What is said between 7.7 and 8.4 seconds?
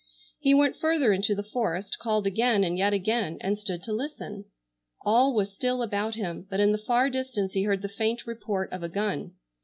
the faint